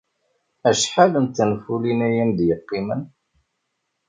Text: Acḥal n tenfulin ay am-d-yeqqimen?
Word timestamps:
Acḥal 0.69 1.11
n 1.19 1.25
tenfulin 1.27 1.99
ay 2.07 2.15
am-d-yeqqimen? 2.23 3.01